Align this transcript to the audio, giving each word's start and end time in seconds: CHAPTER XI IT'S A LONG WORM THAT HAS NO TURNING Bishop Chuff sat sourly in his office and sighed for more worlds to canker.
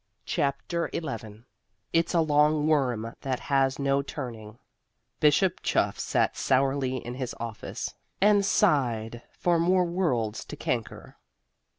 CHAPTER 0.25 0.89
XI 0.95 1.43
IT'S 1.93 2.15
A 2.15 2.21
LONG 2.21 2.65
WORM 2.65 3.13
THAT 3.21 3.39
HAS 3.39 3.77
NO 3.77 4.01
TURNING 4.01 4.57
Bishop 5.19 5.61
Chuff 5.61 5.99
sat 5.99 6.35
sourly 6.35 6.97
in 6.97 7.13
his 7.13 7.35
office 7.39 7.93
and 8.19 8.43
sighed 8.43 9.21
for 9.29 9.59
more 9.59 9.85
worlds 9.85 10.43
to 10.45 10.55
canker. 10.55 11.17